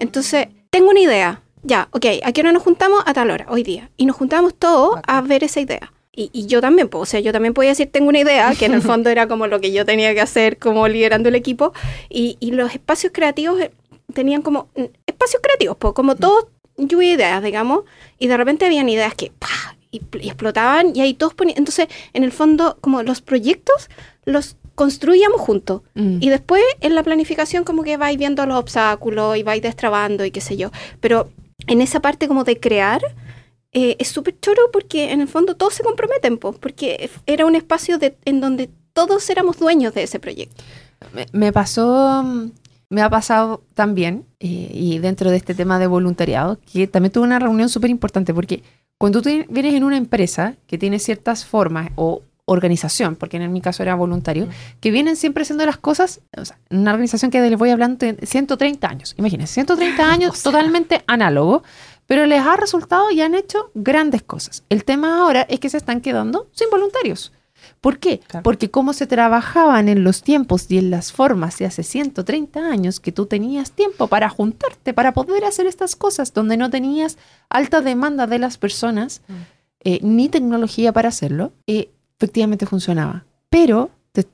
Entonces, 0.00 0.48
tengo 0.70 0.90
una 0.90 1.00
idea. 1.00 1.42
Ya, 1.62 1.88
ok, 1.92 2.06
¿a 2.24 2.32
qué 2.32 2.40
hora 2.40 2.52
nos 2.52 2.62
juntamos? 2.62 3.02
A 3.06 3.12
tal 3.12 3.30
hora, 3.30 3.46
hoy 3.48 3.62
día. 3.62 3.90
Y 3.96 4.06
nos 4.06 4.16
juntamos 4.16 4.54
todos 4.54 4.98
a 5.06 5.20
ver 5.20 5.44
esa 5.44 5.60
idea. 5.60 5.92
Y, 6.12 6.46
yo 6.46 6.60
también, 6.60 6.88
pues, 6.88 7.02
o 7.02 7.06
sea, 7.06 7.20
yo 7.20 7.32
también 7.32 7.54
podía 7.54 7.70
decir, 7.70 7.90
tengo 7.90 8.08
una 8.08 8.18
idea, 8.18 8.52
que 8.58 8.66
en 8.66 8.74
el 8.74 8.82
fondo 8.90 9.10
era 9.10 9.28
como 9.28 9.46
lo 9.46 9.60
que 9.60 9.72
yo 9.72 9.86
tenía 9.86 10.12
que 10.12 10.20
hacer 10.20 10.58
como 10.58 10.88
liderando 10.88 11.28
el 11.28 11.34
equipo. 11.34 11.72
Y, 12.08 12.36
los 12.50 12.72
espacios 12.74 13.12
creativos, 13.14 13.60
eh, 13.60 13.70
tenían 14.12 14.42
como 14.42 14.68
espacios 15.06 15.40
creativos, 15.42 15.76
como 15.94 16.16
todos 16.16 16.46
lluvia 16.76 17.12
ideas, 17.12 17.42
digamos, 17.42 17.84
y 18.18 18.26
de 18.26 18.36
repente 18.36 18.64
habían 18.64 18.88
ideas 18.88 19.14
que 19.14 19.32
Y, 19.92 20.00
explotaban 20.22 20.94
y 20.94 21.00
ahí 21.00 21.14
todos 21.14 21.34
ponían. 21.34 21.58
Entonces, 21.58 21.88
en 22.12 22.24
el 22.24 22.32
fondo, 22.32 22.78
como 22.80 23.02
los 23.02 23.20
proyectos 23.20 23.90
los 24.24 24.56
construíamos 24.80 25.42
juntos. 25.42 25.82
Mm. 25.92 26.22
Y 26.22 26.30
después 26.30 26.62
en 26.80 26.94
la 26.94 27.02
planificación 27.02 27.64
como 27.64 27.82
que 27.82 27.98
vais 27.98 28.16
viendo 28.16 28.46
los 28.46 28.56
obstáculos 28.56 29.36
y 29.36 29.42
vais 29.42 29.60
destrabando 29.60 30.24
y 30.24 30.30
qué 30.30 30.40
sé 30.40 30.56
yo. 30.56 30.70
Pero 31.00 31.28
en 31.66 31.82
esa 31.82 32.00
parte 32.00 32.28
como 32.28 32.44
de 32.44 32.58
crear, 32.58 33.02
eh, 33.72 33.96
es 33.98 34.08
súper 34.08 34.40
choro 34.40 34.62
porque 34.72 35.12
en 35.12 35.20
el 35.20 35.28
fondo 35.28 35.54
todos 35.54 35.74
se 35.74 35.82
comprometen, 35.82 36.38
porque 36.38 37.10
era 37.26 37.44
un 37.44 37.56
espacio 37.56 37.98
de, 37.98 38.16
en 38.24 38.40
donde 38.40 38.70
todos 38.94 39.28
éramos 39.28 39.58
dueños 39.58 39.92
de 39.92 40.04
ese 40.04 40.18
proyecto. 40.18 40.64
Me, 41.32 41.52
pasó, 41.52 42.24
me 42.88 43.02
ha 43.02 43.10
pasado 43.10 43.62
también, 43.74 44.24
eh, 44.38 44.70
y 44.72 44.98
dentro 44.98 45.30
de 45.30 45.36
este 45.36 45.54
tema 45.54 45.78
de 45.78 45.88
voluntariado, 45.88 46.58
que 46.72 46.86
también 46.86 47.12
tuve 47.12 47.24
una 47.24 47.38
reunión 47.38 47.68
súper 47.68 47.90
importante, 47.90 48.32
porque 48.32 48.62
cuando 48.96 49.20
tú 49.20 49.28
vienes 49.50 49.74
en 49.74 49.84
una 49.84 49.98
empresa 49.98 50.56
que 50.66 50.78
tiene 50.78 50.98
ciertas 50.98 51.44
formas 51.44 51.90
o 51.96 52.22
organización, 52.52 53.14
porque 53.14 53.36
en 53.36 53.52
mi 53.52 53.60
caso 53.60 53.82
era 53.82 53.94
voluntario, 53.94 54.48
que 54.80 54.90
vienen 54.90 55.14
siempre 55.14 55.42
haciendo 55.42 55.64
las 55.64 55.76
cosas, 55.76 56.20
o 56.36 56.44
sea, 56.44 56.58
una 56.70 56.90
organización 56.90 57.30
que 57.30 57.40
les 57.40 57.58
voy 57.58 57.70
hablando 57.70 58.04
de 58.04 58.26
130 58.26 58.88
años, 58.88 59.14
imagínense, 59.16 59.54
130 59.54 60.04
años 60.12 60.42
totalmente 60.42 61.04
análogo, 61.06 61.62
pero 62.06 62.26
les 62.26 62.40
ha 62.40 62.56
resultado 62.56 63.10
y 63.12 63.20
han 63.20 63.36
hecho 63.36 63.70
grandes 63.74 64.22
cosas. 64.22 64.64
El 64.68 64.84
tema 64.84 65.20
ahora 65.20 65.42
es 65.42 65.60
que 65.60 65.70
se 65.70 65.76
están 65.76 66.00
quedando 66.00 66.48
sin 66.50 66.68
voluntarios. 66.68 67.32
¿Por 67.80 67.98
qué? 67.98 68.20
Porque 68.42 68.70
como 68.70 68.94
se 68.94 69.06
trabajaban 69.06 69.88
en 69.88 70.02
los 70.02 70.22
tiempos 70.22 70.68
y 70.70 70.78
en 70.78 70.90
las 70.90 71.12
formas 71.12 71.56
de 71.58 71.66
hace 71.66 71.84
130 71.84 72.58
años 72.58 72.98
que 72.98 73.12
tú 73.12 73.26
tenías 73.26 73.70
tiempo 73.72 74.08
para 74.08 74.28
juntarte, 74.28 74.92
para 74.92 75.12
poder 75.12 75.44
hacer 75.44 75.66
estas 75.66 75.94
cosas, 75.94 76.34
donde 76.34 76.56
no 76.56 76.68
tenías 76.68 77.16
alta 77.48 77.80
demanda 77.80 78.26
de 78.26 78.40
las 78.40 78.58
personas, 78.58 79.22
mm. 79.28 79.34
eh, 79.84 80.00
ni 80.02 80.28
tecnología 80.28 80.92
para 80.92 81.10
hacerlo, 81.10 81.52
eh, 81.68 81.90
efectivamente 82.20 82.66
funcionaba. 82.66 83.24
Pero, 83.48 83.90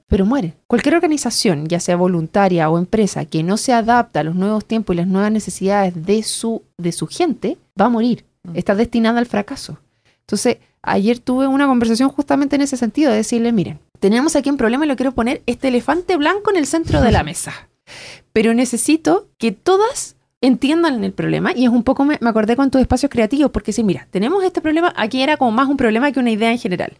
pero 0.08 0.26
muere. 0.26 0.54
Cualquier 0.66 0.96
organización, 0.96 1.68
ya 1.68 1.78
sea 1.78 1.96
voluntaria 1.96 2.68
o 2.68 2.78
empresa, 2.78 3.24
que 3.24 3.44
no 3.44 3.56
se 3.56 3.72
adapta 3.72 4.20
a 4.20 4.24
los 4.24 4.34
nuevos 4.34 4.64
tiempos 4.64 4.94
y 4.94 4.96
las 4.96 5.06
nuevas 5.06 5.30
necesidades 5.30 5.94
de 6.04 6.22
su, 6.24 6.62
de 6.76 6.90
su 6.90 7.06
gente, 7.06 7.58
va 7.80 7.86
a 7.86 7.90
morir. 7.90 8.24
Mm. 8.42 8.56
Está 8.56 8.74
destinada 8.74 9.20
al 9.20 9.26
fracaso. 9.26 9.78
Entonces, 10.20 10.58
ayer 10.82 11.20
tuve 11.20 11.46
una 11.46 11.68
conversación 11.68 12.08
justamente 12.08 12.56
en 12.56 12.62
ese 12.62 12.76
sentido, 12.76 13.12
de 13.12 13.18
decirle, 13.18 13.52
miren, 13.52 13.78
tenemos 14.00 14.34
aquí 14.34 14.50
un 14.50 14.56
problema 14.56 14.84
y 14.84 14.88
lo 14.88 14.96
quiero 14.96 15.12
poner 15.12 15.42
este 15.46 15.68
elefante 15.68 16.16
blanco 16.16 16.50
en 16.50 16.56
el 16.56 16.66
centro 16.66 17.00
de 17.00 17.12
la 17.12 17.22
mesa. 17.30 17.52
Pero 18.32 18.52
necesito 18.52 19.28
que 19.38 19.52
todas 19.52 20.16
entiendan 20.40 21.04
el 21.04 21.12
problema 21.12 21.52
y 21.54 21.64
es 21.64 21.70
un 21.70 21.84
poco, 21.84 22.04
me, 22.04 22.18
me 22.20 22.30
acordé 22.30 22.56
con 22.56 22.70
tus 22.72 22.80
espacios 22.80 23.10
creativos, 23.10 23.52
porque 23.52 23.72
si, 23.72 23.84
mira, 23.84 24.08
tenemos 24.10 24.42
este 24.42 24.60
problema, 24.60 24.92
aquí 24.96 25.22
era 25.22 25.36
como 25.36 25.52
más 25.52 25.68
un 25.68 25.76
problema 25.76 26.10
que 26.10 26.18
una 26.18 26.32
idea 26.32 26.50
en 26.50 26.58
general 26.58 26.96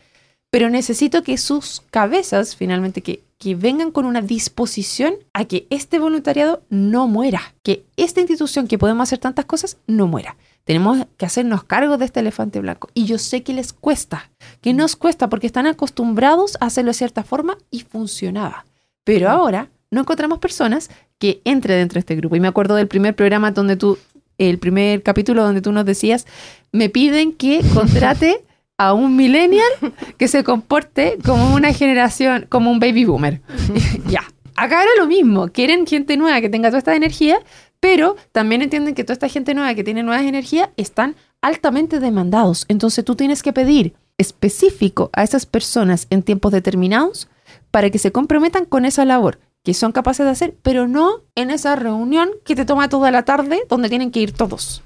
pero 0.51 0.71
necesito 0.71 1.23
que 1.23 1.39
sus 1.39 1.83
cabezas, 1.91 2.57
finalmente, 2.57 3.03
que, 3.03 3.23
que 3.39 3.55
vengan 3.55 3.91
con 3.91 4.07
una 4.07 4.23
disposición 4.23 5.15
a 5.33 5.45
que 5.45 5.67
este 5.71 5.99
voluntariado 5.99 6.63
no 6.71 7.09
muera, 7.09 7.55
que 7.63 7.85
esta 7.97 8.21
institución 8.21 8.67
que 8.67 8.79
podemos 8.79 9.03
hacer 9.03 9.19
tantas 9.19 9.45
cosas 9.45 9.77
no 9.87 10.07
muera. 10.07 10.37
Tenemos 10.65 11.07
que 11.17 11.27
hacernos 11.27 11.63
cargo 11.63 11.97
de 11.97 12.07
este 12.07 12.21
elefante 12.21 12.61
blanco. 12.61 12.89
Y 12.93 13.05
yo 13.05 13.19
sé 13.19 13.43
que 13.43 13.53
les 13.53 13.73
cuesta, 13.73 14.31
que 14.61 14.75
nos 14.75 14.97
cuesta 14.97 15.29
porque 15.29 15.47
están 15.47 15.67
acostumbrados 15.67 16.57
a 16.61 16.67
hacerlo 16.67 16.91
de 16.91 16.95
cierta 16.95 17.23
forma 17.23 17.57
y 17.71 17.83
funcionaba. 17.83 18.67
Pero 19.05 19.29
ahora 19.31 19.71
no 19.91 20.01
encontramos 20.01 20.39
personas 20.39 20.91
que 21.19 21.41
entren 21.45 21.79
dentro 21.79 21.95
de 21.95 22.01
este 22.01 22.17
grupo. 22.17 22.35
Y 22.35 22.41
me 22.41 22.49
acuerdo 22.49 22.75
del 22.75 22.89
primer 22.89 23.15
programa 23.15 23.53
donde 23.53 23.77
tú, 23.77 23.99
el 24.39 24.59
primer 24.59 25.03
capítulo 25.03 25.45
donde 25.45 25.63
tú 25.63 25.71
nos 25.71 25.85
decías, 25.85 26.27
me 26.73 26.89
piden 26.89 27.33
que 27.33 27.61
contrate 27.73 28.43
a 28.79 28.93
un 28.93 29.17
millennial 29.17 29.69
que 30.19 30.29
se 30.29 30.45
comporte 30.45 31.19
como 31.25 31.55
una 31.55 31.73
generación, 31.73 32.47
como 32.49 32.71
un 32.71 32.81
baby 32.81 33.05
boomer. 33.05 33.41
ya, 34.09 34.25
acá 34.55 34.83
era 34.83 34.91
lo 34.99 35.07
mismo, 35.07 35.49
quieren 35.49 35.87
gente 35.87 36.17
nueva 36.17 36.41
que 36.41 36.49
tenga 36.49 36.69
toda 36.69 36.79
esta 36.79 36.97
energía, 36.97 37.39
pero 37.81 38.17
también 38.33 38.63
entienden 38.63 38.95
que 38.95 39.05
toda 39.05 39.15
esta 39.15 39.29
gente 39.29 39.55
nueva 39.55 39.75
que 39.75 39.85
tiene 39.85 40.03
nuevas 40.03 40.25
energías 40.25 40.71
están 40.77 41.17
altamente 41.43 42.01
demandados. 42.01 42.65
Entonces 42.69 43.05
tú 43.05 43.17
tienes 43.17 43.43
que 43.43 43.53
pedir 43.53 43.95
específico 44.19 45.11
a 45.13 45.23
esas 45.23 45.47
personas 45.47 46.07
en 46.11 46.23
tiempos 46.23 46.53
determinados 46.53 47.29
para 47.71 47.91
que 47.91 47.99
se 47.99 48.13
comprometan 48.13 48.65
con 48.65 48.85
esa 48.85 49.05
labor 49.05 49.39
que 49.63 49.75
son 49.75 49.91
capaces 49.91 50.25
de 50.25 50.31
hacer, 50.31 50.57
pero 50.63 50.87
no 50.87 51.23
en 51.35 51.51
esa 51.51 51.75
reunión 51.75 52.31
que 52.45 52.55
te 52.55 52.65
toma 52.65 52.89
toda 52.89 53.11
la 53.11 53.25
tarde 53.25 53.65
donde 53.69 53.89
tienen 53.89 54.13
que 54.13 54.21
ir 54.21 54.31
todos. 54.31 54.85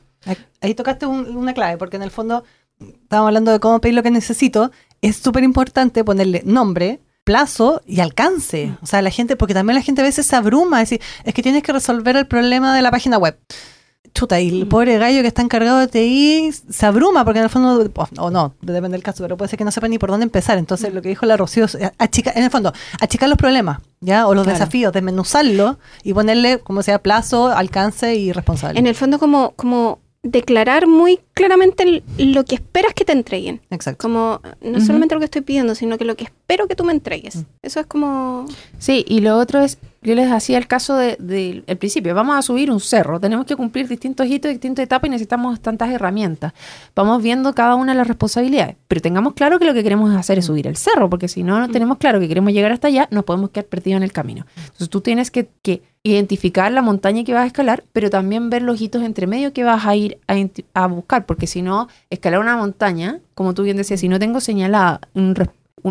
Ahí 0.63 0.75
tocaste 0.75 1.05
una 1.05 1.53
clave, 1.53 1.77
porque 1.77 1.97
en 1.97 2.03
el 2.03 2.11
fondo 2.11 2.45
estamos 2.81 3.27
hablando 3.27 3.53
de 3.53 3.61
cómo 3.61 3.81
pedir 3.81 3.95
lo 3.95 4.03
que 4.03 4.11
necesito, 4.11 4.71
es 5.03 5.17
súper 5.17 5.45
importante 5.45 6.05
ponerle 6.05 6.43
nombre, 6.45 7.01
plazo 7.25 7.83
y 7.87 8.01
alcance. 8.01 8.75
O 8.83 8.87
sea, 8.87 9.03
la 9.03 9.11
gente, 9.11 9.37
porque 9.37 9.55
también 9.55 9.77
la 9.77 9.83
gente 9.83 10.01
a 10.01 10.05
veces 10.05 10.27
se 10.27 10.37
abruma, 10.37 10.83
es 10.83 10.91
decir, 10.91 11.07
es 11.25 11.35
que 11.35 11.43
tienes 11.43 11.63
que 11.63 11.73
resolver 11.73 12.17
el 12.17 12.27
problema 12.27 12.75
de 12.75 12.83
la 12.83 12.91
página 12.91 13.19
web. 13.19 13.39
Chuta, 14.13 14.41
y 14.41 14.49
el 14.49 14.67
mm. 14.67 14.69
pobre 14.69 14.99
gallo 14.99 15.23
que 15.23 15.29
está 15.29 15.41
encargado 15.41 15.79
de 15.79 15.87
TI 15.87 16.51
se 16.53 16.87
abruma, 16.87 17.25
porque 17.25 17.39
en 17.39 17.45
el 17.45 17.51
fondo, 17.51 17.89
o 18.19 18.31
no, 18.31 18.55
depende 18.61 18.91
del 18.91 19.03
caso, 19.03 19.23
pero 19.23 19.37
puede 19.37 19.49
ser 19.49 19.59
que 19.59 19.65
no 19.65 19.71
sepa 19.71 19.87
ni 19.87 19.99
por 19.99 20.11
dónde 20.11 20.25
empezar. 20.25 20.59
Entonces, 20.59 20.93
lo 20.93 21.01
que 21.01 21.11
dijo 21.11 21.27
la 21.27 21.37
Rocío 21.37 21.67
es 21.67 21.79
achicar, 21.99 22.37
en 22.37 22.45
el 22.45 22.51
fondo, 22.51 22.73
achicar 23.01 23.29
los 23.29 23.39
problemas, 23.39 23.81
¿ya? 24.01 24.27
O 24.27 24.35
los 24.35 24.47
desafíos, 24.47 24.93
desmenuzarlo 24.93 25.79
y 26.03 26.13
ponerle, 26.13 26.59
como 26.59 26.83
sea, 26.83 27.01
plazo, 27.01 27.49
alcance 27.49 28.17
y 28.17 28.33
responsable. 28.33 28.81
En 28.81 28.89
el 28.89 28.97
fondo, 28.97 29.21
como, 29.21 29.53
como 29.53 30.01
declarar 30.23 30.87
muy 30.87 31.21
claramente 31.41 32.03
lo 32.19 32.45
que 32.45 32.57
esperas 32.57 32.93
que 32.93 33.07
te 33.07 33.13
entreguen. 33.13 33.63
Exacto. 33.71 34.03
Como 34.03 34.43
no 34.61 34.81
solamente 34.81 35.15
lo 35.15 35.21
que 35.21 35.25
estoy 35.25 35.41
pidiendo, 35.41 35.75
sino 35.75 35.97
que 35.97 36.05
lo 36.05 36.15
que 36.15 36.25
espero 36.25 36.69
que 36.69 36.77
tú 36.77 36.85
me 36.85 36.93
entregues. 36.93 37.37
Mm. 37.37 37.45
Eso 37.63 37.81
es 37.81 37.87
como... 37.87 38.45
Sí, 38.79 39.07
y 39.09 39.21
lo 39.21 39.39
otro 39.39 39.63
es, 39.63 39.79
yo 40.03 40.15
les 40.15 40.31
hacía 40.31 40.59
el 40.59 40.67
caso 40.67 40.97
del 40.97 41.17
de, 41.19 41.65
el 41.67 41.77
principio, 41.79 42.15
vamos 42.15 42.37
a 42.37 42.43
subir 42.43 42.71
un 42.71 42.81
cerro, 42.81 43.19
tenemos 43.19 43.47
que 43.47 43.57
cumplir 43.57 43.89
distintos 43.89 44.27
hitos, 44.27 44.51
distintas 44.51 44.83
etapas 44.83 45.09
y 45.09 45.11
necesitamos 45.13 45.61
tantas 45.61 45.91
herramientas. 45.91 46.53
Vamos 46.95 47.23
viendo 47.23 47.55
cada 47.55 47.75
una 47.75 47.93
de 47.93 47.99
las 47.99 48.09
responsabilidades, 48.09 48.77
pero 48.87 49.01
tengamos 49.01 49.33
claro 49.33 49.59
que 49.59 49.65
lo 49.65 49.73
que 49.73 49.83
queremos 49.83 50.15
hacer 50.15 50.39
es 50.39 50.45
mm. 50.45 50.47
subir 50.47 50.67
el 50.67 50.77
cerro, 50.77 51.09
porque 51.09 51.29
si 51.29 51.43
no, 51.43 51.59
no 51.59 51.69
mm. 51.69 51.73
tenemos 51.73 51.97
claro 51.97 52.21
que 52.21 52.29
queremos 52.29 52.53
llegar 52.53 52.73
hasta 52.73 52.89
allá, 52.89 53.09
nos 53.11 53.25
podemos 53.25 53.49
quedar 53.51 53.67
perdidos 53.67 53.97
en 53.97 54.03
el 54.03 54.13
camino. 54.13 54.45
Entonces 54.57 54.91
tú 54.91 55.01
tienes 55.01 55.31
que, 55.31 55.49
que 55.63 55.83
identificar 56.03 56.73
la 56.73 56.81
montaña 56.81 57.25
que 57.25 57.35
vas 57.35 57.45
a 57.45 57.47
escalar, 57.47 57.85
pero 57.93 58.09
también 58.09 58.49
ver 58.49 58.63
los 58.63 58.81
hitos 58.81 59.03
entre 59.03 59.27
medio 59.27 59.53
que 59.53 59.65
vas 59.65 59.85
a 59.85 59.95
ir 59.95 60.19
a, 60.73 60.87
buscar, 60.87 61.27
porque 61.31 61.47
si 61.47 61.63
no, 61.63 61.87
escalar 62.11 62.41
una 62.41 62.57
montaña, 62.57 63.21
como 63.37 63.55
tú 63.55 63.63
bien 63.63 63.77
decías, 63.77 64.01
si 64.01 64.09
no 64.09 64.19
tengo 64.19 64.41
señalada 64.41 65.01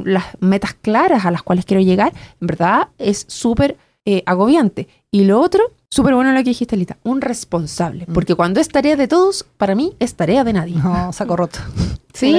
las 0.04 0.26
metas 0.42 0.74
claras 0.74 1.24
a 1.24 1.32
las 1.32 1.44
cuales 1.44 1.64
quiero 1.64 1.80
llegar, 1.82 2.12
en 2.42 2.48
verdad 2.48 2.90
es 2.98 3.24
súper 3.30 3.78
eh, 4.04 4.22
agobiante. 4.26 4.90
Y 5.12 5.24
lo 5.24 5.40
otro, 5.40 5.64
súper 5.90 6.14
bueno 6.14 6.34
lo 6.34 6.40
que 6.40 6.50
dijiste, 6.50 6.76
Lita, 6.76 6.98
un 7.04 7.22
responsable, 7.22 8.04
mm. 8.06 8.12
porque 8.12 8.36
cuando 8.36 8.60
es 8.60 8.68
tarea 8.68 8.98
de 8.98 9.08
todos, 9.08 9.46
para 9.56 9.76
mí 9.76 9.96
es 10.00 10.14
tarea 10.16 10.44
de 10.44 10.52
nadie. 10.52 10.76
No, 10.76 11.14
saco 11.14 11.38
roto. 11.38 11.60
sí, 12.14 12.36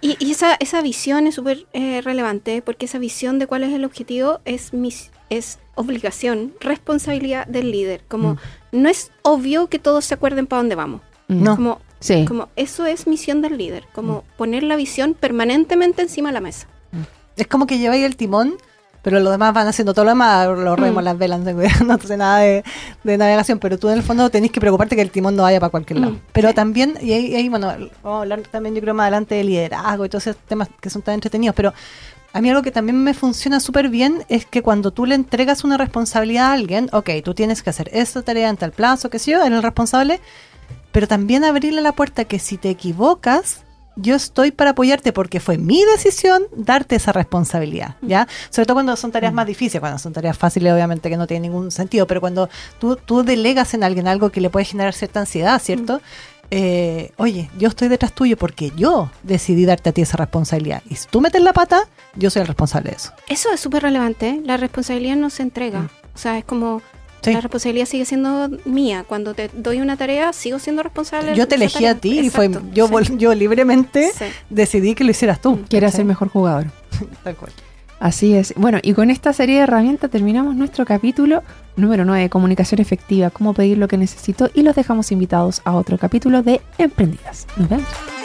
y, 0.00 0.16
y, 0.20 0.30
esa, 0.30 0.54
esa 0.60 0.82
visión 0.82 1.26
es 1.26 1.34
súper 1.34 1.66
eh, 1.72 2.00
relevante, 2.00 2.62
porque 2.62 2.86
esa 2.86 2.98
visión 3.00 3.40
de 3.40 3.48
cuál 3.48 3.64
es 3.64 3.72
el 3.72 3.84
objetivo 3.84 4.38
es 4.44 4.72
mis 4.72 5.10
es 5.30 5.58
obligación, 5.74 6.54
responsabilidad 6.60 7.48
del 7.48 7.72
líder. 7.72 8.04
Como 8.06 8.34
mm. 8.34 8.38
no 8.70 8.88
es 8.88 9.10
obvio 9.22 9.66
que 9.66 9.80
todos 9.80 10.04
se 10.04 10.14
acuerden 10.14 10.46
para 10.46 10.60
dónde 10.60 10.76
vamos. 10.76 11.00
Mm. 11.32 11.42
No. 11.42 11.56
Como, 11.56 11.78
como 12.26 12.48
eso 12.56 12.86
es 12.86 13.06
misión 13.06 13.42
del 13.42 13.56
líder, 13.58 13.84
como 13.92 14.18
mm. 14.18 14.36
poner 14.36 14.62
la 14.62 14.76
visión 14.76 15.14
permanentemente 15.14 16.02
encima 16.02 16.30
de 16.30 16.34
la 16.34 16.40
mesa. 16.40 16.66
Es 17.36 17.46
como 17.46 17.66
que 17.66 17.78
lleváis 17.78 18.04
el 18.04 18.16
timón, 18.16 18.56
pero 19.02 19.18
los 19.20 19.32
demás 19.32 19.52
van 19.52 19.66
haciendo 19.66 19.94
todo 19.94 20.04
lo 20.04 20.10
demás, 20.12 20.46
los 20.46 20.78
remos, 20.78 21.02
las 21.02 21.18
velas, 21.18 21.40
no 21.40 21.98
sé 21.98 22.16
nada 22.18 22.38
de, 22.38 22.62
navegación, 23.04 23.58
pero 23.58 23.78
tú 23.78 23.88
en 23.88 23.98
el 23.98 24.02
fondo 24.02 24.30
tenés 24.30 24.52
que 24.52 24.60
preocuparte 24.60 24.96
que 24.96 25.02
el 25.02 25.10
timón 25.10 25.36
no 25.36 25.42
vaya 25.42 25.60
para 25.60 25.70
cualquier 25.70 26.00
lado. 26.00 26.16
Pero 26.32 26.54
también, 26.54 26.94
y 27.00 27.12
ahí, 27.12 27.34
ahí, 27.34 27.48
bueno, 27.48 27.68
vamos 27.68 27.90
a 28.18 28.20
hablar 28.20 28.42
también 28.42 28.74
yo 28.74 28.80
creo 28.80 28.94
más 28.94 29.04
adelante 29.04 29.34
de 29.34 29.44
liderazgo 29.44 30.04
y 30.04 30.08
todos 30.08 30.26
esos 30.26 30.40
temas 30.42 30.68
que 30.80 30.90
son 30.90 31.02
tan 31.02 31.14
entretenidos, 31.14 31.54
pero 31.56 31.72
a 32.32 32.40
mí 32.40 32.48
algo 32.48 32.62
que 32.62 32.70
también 32.70 33.02
me 33.02 33.12
funciona 33.12 33.60
súper 33.60 33.88
bien 33.88 34.24
es 34.28 34.46
que 34.46 34.62
cuando 34.62 34.90
tú 34.90 35.04
le 35.04 35.14
entregas 35.14 35.64
una 35.64 35.76
responsabilidad 35.76 36.46
a 36.46 36.52
alguien, 36.52 36.88
ok, 36.92 37.10
tú 37.24 37.34
tienes 37.34 37.62
que 37.62 37.70
hacer 37.70 37.90
esta 37.92 38.22
tarea 38.22 38.48
en 38.48 38.56
tal 38.56 38.72
plazo, 38.72 39.10
que 39.10 39.18
sé 39.18 39.32
yo, 39.32 39.42
eres 39.42 39.56
el 39.56 39.62
responsable, 39.62 40.20
pero 40.92 41.08
también 41.08 41.44
abrirle 41.44 41.80
la 41.80 41.92
puerta 41.92 42.24
que 42.24 42.38
si 42.38 42.58
te 42.58 42.70
equivocas, 42.70 43.64
yo 43.96 44.14
estoy 44.14 44.50
para 44.52 44.70
apoyarte 44.70 45.12
porque 45.12 45.40
fue 45.40 45.58
mi 45.58 45.84
decisión 45.84 46.44
darte 46.56 46.96
esa 46.96 47.12
responsabilidad, 47.12 47.96
¿ya? 48.00 48.26
Sobre 48.50 48.66
todo 48.66 48.76
cuando 48.76 48.96
son 48.96 49.12
tareas 49.12 49.32
más 49.32 49.46
difíciles, 49.46 49.80
cuando 49.80 49.98
son 49.98 50.12
tareas 50.12 50.36
fáciles 50.36 50.72
obviamente 50.72 51.10
que 51.10 51.16
no 51.16 51.26
tienen 51.26 51.50
ningún 51.50 51.70
sentido, 51.70 52.06
pero 52.06 52.20
cuando 52.20 52.48
tú, 52.78 52.96
tú 52.96 53.22
delegas 53.22 53.74
en 53.74 53.84
alguien 53.84 54.08
algo 54.08 54.30
que 54.30 54.40
le 54.40 54.50
puede 54.50 54.64
generar 54.64 54.94
cierta 54.94 55.20
ansiedad, 55.20 55.60
¿cierto? 55.60 56.00
Eh, 56.54 57.12
oye, 57.16 57.48
yo 57.58 57.68
estoy 57.68 57.88
detrás 57.88 58.12
tuyo 58.12 58.36
porque 58.36 58.72
yo 58.76 59.10
decidí 59.22 59.64
darte 59.64 59.90
a 59.90 59.92
ti 59.92 60.02
esa 60.02 60.18
responsabilidad. 60.18 60.82
Y 60.88 60.96
si 60.96 61.08
tú 61.08 61.22
metes 61.22 61.42
la 61.42 61.54
pata, 61.54 61.88
yo 62.14 62.28
soy 62.28 62.42
el 62.42 62.48
responsable 62.48 62.90
de 62.90 62.96
eso. 62.96 63.12
Eso 63.28 63.50
es 63.52 63.60
súper 63.60 63.82
relevante. 63.82 64.28
¿eh? 64.28 64.40
La 64.44 64.58
responsabilidad 64.58 65.16
no 65.16 65.30
se 65.30 65.42
entrega. 65.42 65.80
Mm. 65.80 65.90
O 66.14 66.18
sea, 66.18 66.36
es 66.36 66.44
como 66.44 66.82
La 67.24 67.40
responsabilidad 67.40 67.86
sigue 67.86 68.04
siendo 68.04 68.50
mía. 68.64 69.04
Cuando 69.06 69.34
te 69.34 69.48
doy 69.54 69.80
una 69.80 69.96
tarea, 69.96 70.32
sigo 70.32 70.58
siendo 70.58 70.82
responsable. 70.82 71.34
Yo 71.34 71.46
te 71.46 71.54
elegí 71.54 71.86
a 71.86 71.96
ti 71.96 72.18
y 72.18 72.30
fue 72.30 72.50
yo, 72.72 72.88
yo 73.00 73.34
libremente 73.34 74.10
decidí 74.50 74.94
que 74.94 75.04
lo 75.04 75.10
hicieras 75.10 75.40
tú. 75.40 75.60
Quieras 75.68 75.94
ser 75.94 76.04
mejor 76.04 76.28
jugador. 76.28 76.66
Tal 77.24 77.36
cual. 77.36 77.52
Así 78.00 78.34
es. 78.34 78.52
Bueno, 78.56 78.78
y 78.82 78.94
con 78.94 79.10
esta 79.10 79.32
serie 79.32 79.56
de 79.56 79.60
herramientas 79.62 80.10
terminamos 80.10 80.56
nuestro 80.56 80.84
capítulo 80.84 81.44
número 81.76 82.04
9, 82.04 82.28
comunicación 82.30 82.80
efectiva, 82.80 83.30
cómo 83.30 83.54
pedir 83.54 83.78
lo 83.78 83.86
que 83.86 83.96
necesito 83.96 84.50
y 84.54 84.62
los 84.62 84.74
dejamos 84.74 85.12
invitados 85.12 85.62
a 85.64 85.74
otro 85.74 85.98
capítulo 85.98 86.42
de 86.42 86.60
Emprendidas. 86.78 87.46
Nos 87.56 87.68
vemos. 87.68 88.21